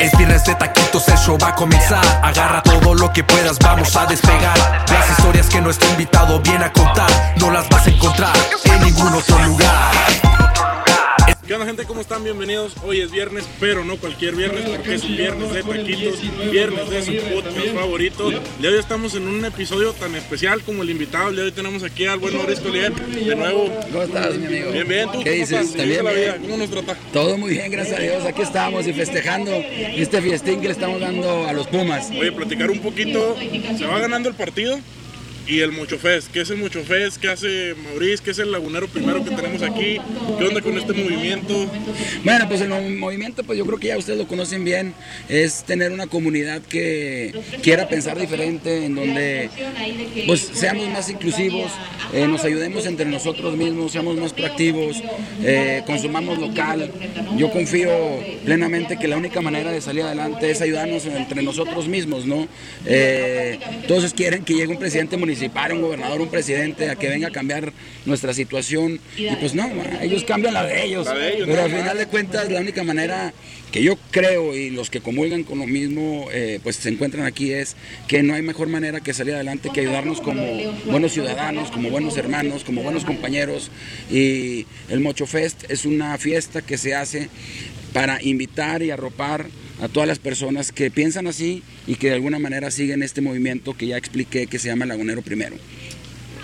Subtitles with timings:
[0.00, 2.04] Es viernes de taquitos, el show va a comenzar.
[2.22, 4.84] Agarra todo lo que puedas, vamos a despegar.
[4.90, 9.14] Las historias que nuestro invitado viene a contar, no las vas a encontrar en ningún
[9.14, 10.43] otro lugar.
[11.46, 11.84] ¿Qué onda gente?
[11.84, 12.24] ¿Cómo están?
[12.24, 12.72] Bienvenidos.
[12.86, 17.02] Hoy es viernes, pero no cualquier viernes porque es un viernes de taquitos, viernes de
[17.02, 18.30] su podcast favorito.
[18.30, 21.32] De hoy estamos en un episodio tan especial como el invitado.
[21.32, 22.94] De hoy tenemos aquí al buen Mauricio Lier.
[22.94, 24.70] De nuevo, ¿Cómo estás, mi amigo?
[24.72, 25.12] bien, bien.
[25.12, 25.50] ¿Tú ¿Qué cómo dices?
[25.52, 25.72] estás?
[25.72, 26.32] ¿Te ¿También dice la vida?
[26.38, 26.42] bien?
[26.50, 26.96] ¿Cómo nos trata?
[27.12, 28.24] Todo muy bien, gracias a Dios.
[28.24, 32.08] Aquí estamos y festejando este fiestín que le estamos dando a los Pumas.
[32.10, 33.36] Oye, platicar un poquito.
[33.76, 34.78] Se va ganando el partido.
[35.46, 37.18] Y el Mucho Fest, ¿qué es el Mucho Fest?
[37.20, 38.24] ¿Qué hace Mauricio?
[38.24, 39.98] ¿Qué es el lagunero primero que tenemos aquí?
[40.38, 41.66] ¿Qué onda con este movimiento?
[42.24, 44.94] Bueno, pues el mo- movimiento, pues yo creo que ya ustedes lo conocen bien,
[45.28, 49.50] es tener una comunidad que quiera pensar diferente, en donde
[50.26, 51.70] pues seamos más inclusivos,
[52.14, 55.02] eh, nos ayudemos entre nosotros mismos, seamos más proactivos,
[55.42, 56.90] eh, consumamos local.
[57.36, 57.90] Yo confío
[58.46, 62.48] plenamente que la única manera de salir adelante es ayudarnos entre nosotros mismos, ¿no?
[62.86, 65.33] Eh, todos quieren que llegue un presidente municipal,
[65.72, 67.72] un gobernador, un presidente a que venga a cambiar
[68.06, 69.00] nuestra situación.
[69.16, 71.64] Y pues no, ellos cambian la de ellos, La de ellos, pero ¿no?
[71.64, 73.32] al final de cuentas la única manera
[73.72, 77.52] que yo creo y los que comulgan con lo mismo eh, pues se encuentran aquí
[77.52, 77.74] es
[78.06, 80.44] que no hay mejor manera que salir adelante que ayudarnos como
[80.84, 83.70] buenos ciudadanos, como buenos hermanos, como buenos compañeros.
[84.10, 87.28] Y el Mocho Fest es una fiesta que se hace
[87.92, 89.46] para invitar y arropar
[89.84, 93.76] a todas las personas que piensan así y que de alguna manera siguen este movimiento
[93.76, 95.56] que ya expliqué que se llama Lagunero Primero.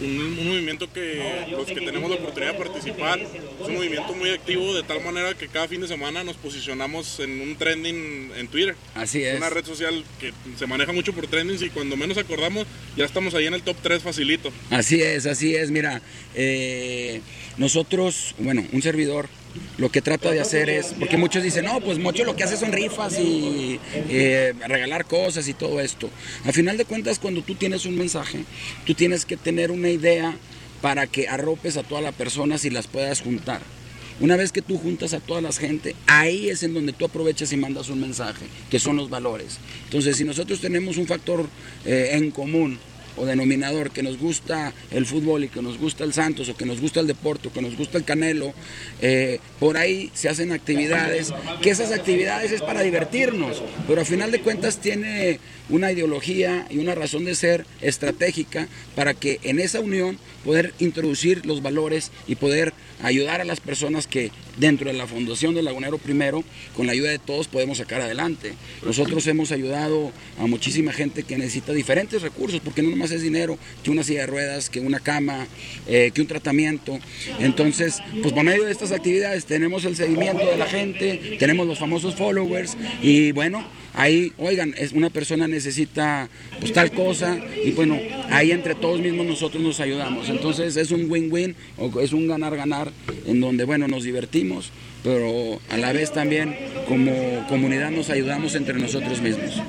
[0.00, 1.20] un, un movimiento que
[1.50, 3.28] los que tenemos la oportunidad de participar es
[3.66, 7.40] un movimiento muy activo de tal manera que cada fin de semana nos posicionamos en
[7.42, 8.74] un trending en Twitter.
[8.94, 9.36] Así es.
[9.36, 13.34] Una red social que se maneja mucho por trendings y cuando menos acordamos ya estamos
[13.34, 14.50] ahí en el top 3 facilito.
[14.70, 15.70] Así es, así es.
[15.70, 16.00] Mira,
[16.34, 17.20] eh,
[17.58, 19.28] nosotros, bueno, un servidor,
[19.78, 22.56] lo que trata de hacer es, porque muchos dicen, no, pues Mocho lo que hace
[22.56, 26.08] son rifas y eh, regalar cosas y todo esto.
[26.44, 28.44] Al final de cuentas, cuando tú tienes un mensaje,
[28.86, 30.36] tú tienes que tener una idea
[30.80, 33.60] para que arropes a todas las personas y las puedas juntar.
[34.18, 37.52] Una vez que tú juntas a toda la gente, ahí es en donde tú aprovechas
[37.52, 39.58] y mandas un mensaje, que son los valores.
[39.84, 41.46] Entonces, si nosotros tenemos un factor
[41.84, 42.78] eh, en común,
[43.16, 46.66] o denominador que nos gusta el fútbol y que nos gusta el Santos o que
[46.66, 48.52] nos gusta el deporte o que nos gusta el Canelo,
[49.00, 54.30] eh, por ahí se hacen actividades, que esas actividades es para divertirnos, pero al final
[54.30, 59.80] de cuentas tiene una ideología y una razón de ser estratégica para que en esa
[59.80, 62.72] unión poder introducir los valores y poder
[63.02, 66.44] ayudar a las personas que dentro de la Fundación del Lagunero Primero,
[66.74, 68.54] con la ayuda de todos, podemos sacar adelante.
[68.84, 73.58] Nosotros hemos ayudado a muchísima gente que necesita diferentes recursos, porque no nomás es dinero,
[73.82, 75.46] que una silla de ruedas, que una cama,
[75.88, 76.98] eh, que un tratamiento.
[77.40, 81.78] Entonces, pues por medio de estas actividades tenemos el seguimiento de la gente, tenemos los
[81.78, 83.66] famosos followers y bueno,
[83.96, 86.28] ahí, oigan, es una persona necesita
[86.60, 87.98] pues tal cosa y bueno,
[88.30, 90.28] ahí entre todos mismos nosotros nos ayudamos.
[90.28, 92.92] Entonces es un win-win o es un ganar-ganar
[93.26, 94.70] en donde, bueno, nos divertimos,
[95.02, 96.54] pero a la vez también
[96.86, 99.60] como comunidad nos ayudamos entre nosotros mismos.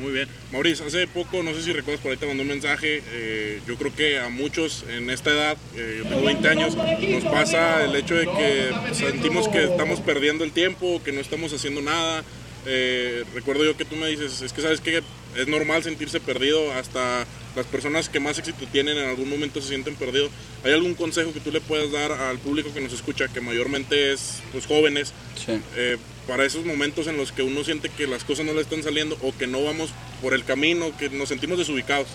[0.00, 0.28] Muy bien.
[0.50, 3.02] Mauricio, hace poco, no sé si recuerdas, por ahí te mandó un mensaje.
[3.12, 7.24] eh, yo creo que a muchos en esta edad, eh, yo tengo 20 años, nos
[7.24, 11.82] pasa el hecho de que sentimos que estamos perdiendo el tiempo, que no estamos haciendo
[11.82, 12.24] nada.
[12.66, 15.02] Eh, recuerdo yo que tú me dices, es que sabes que
[15.36, 19.68] es normal sentirse perdido, hasta las personas que más éxito tienen en algún momento se
[19.68, 20.30] sienten perdidos.
[20.64, 24.12] ¿Hay algún consejo que tú le puedas dar al público que nos escucha, que mayormente
[24.12, 25.12] es pues, jóvenes,
[25.44, 25.60] Sí.
[25.76, 25.96] eh,
[26.26, 29.18] para esos momentos en los que uno siente que las cosas no le están saliendo
[29.22, 29.90] o que no vamos
[30.20, 32.06] por el camino, que nos sentimos desubicados.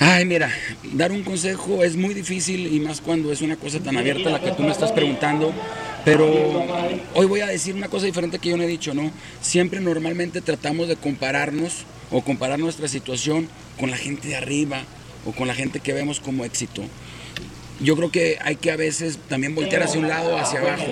[0.00, 0.52] Ay, mira,
[0.92, 4.40] dar un consejo es muy difícil y más cuando es una cosa tan abierta la
[4.40, 5.54] que tú me estás preguntando.
[6.04, 6.26] Pero
[7.14, 9.10] hoy voy a decir una cosa diferente que yo no he dicho, ¿no?
[9.40, 13.48] Siempre normalmente tratamos de compararnos o comparar nuestra situación
[13.80, 14.82] con la gente de arriba
[15.24, 16.82] o con la gente que vemos como éxito.
[17.80, 20.86] Yo creo que hay que a veces también voltear hacia un lado o hacia abajo.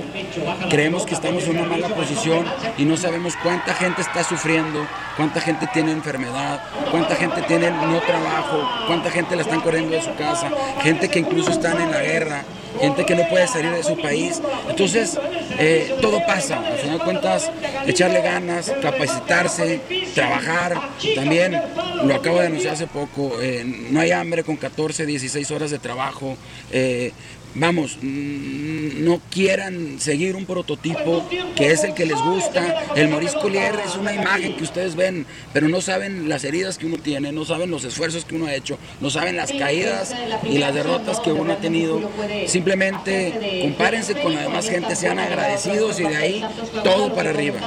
[0.68, 2.44] Creemos que estamos en una mala posición
[2.76, 4.84] y no sabemos cuánta gente está sufriendo,
[5.16, 6.60] cuánta gente tiene enfermedad,
[6.90, 10.50] cuánta gente tiene no trabajo, cuánta gente la están corriendo de su casa,
[10.82, 12.44] gente que incluso están en la guerra,
[12.80, 14.40] gente que no puede salir de su país.
[14.68, 15.18] Entonces,
[15.58, 16.58] eh, todo pasa.
[16.58, 17.50] Al final de cuentas,
[17.86, 19.80] echarle ganas, capacitarse,
[20.14, 20.80] trabajar.
[21.14, 21.60] También,
[22.04, 25.78] lo acabo de anunciar hace poco, eh, no hay hambre con 14, 16 horas de
[25.78, 26.36] trabajo.
[26.70, 27.12] Eh,
[27.54, 31.26] vamos, mm, no quieran seguir un prototipo
[31.56, 32.84] que es el que les gusta.
[32.96, 36.86] El Maurice Collier es una imagen que ustedes ven, pero no saben las heridas que
[36.86, 40.14] uno tiene, no saben los esfuerzos que uno ha hecho, no saben las caídas
[40.44, 42.00] y las derrotas que uno ha tenido.
[42.46, 46.44] Simplemente compárense con la demás gente, sean agradecidos y de ahí
[46.84, 47.60] todo para arriba.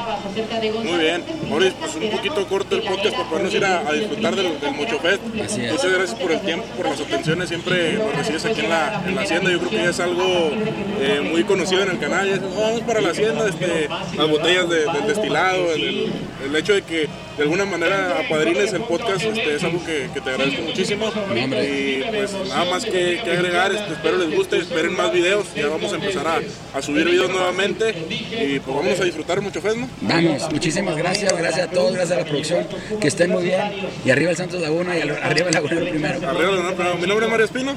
[0.83, 4.45] Muy bien, Maurice, pues un poquito corto el podcast para podernos ir a, disfrutar del,
[4.75, 5.21] Mucho Fest.
[5.33, 9.15] Muchas gracias por el tiempo, por las atenciones, siempre nos recibes aquí en la, en
[9.15, 9.51] la hacienda.
[9.51, 10.51] Yo creo que ya es algo
[10.99, 12.39] eh, muy conocido en el canal.
[12.57, 13.87] vamos para la hacienda, este,
[14.17, 16.11] las botellas del destilado, el,
[16.45, 17.07] el, hecho de que
[17.37, 21.11] de alguna manera apadrines el podcast este, es algo que, te agradezco muchísimo.
[21.35, 25.91] Y pues nada más que, agregar, este, espero les guste, esperen más videos, ya vamos
[25.91, 29.89] a empezar a, subir videos nuevamente y pues vamos a disfrutar mucho Fest, ¿no?
[30.01, 32.67] Vamos, muchísimas gracias, gracias a todos, gracias a la producción,
[32.99, 33.61] que estén muy bien.
[34.05, 36.29] Y arriba el Santos Laguna y arriba el Lagunero primero.
[36.29, 37.75] Arriba el Lagunero Mi nombre es Mario Espino.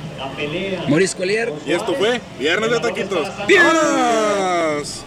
[0.88, 1.52] Maurice Collier.
[1.66, 3.28] Y esto fue Viernes de Taquitos.
[3.46, 5.04] ¡Viernes!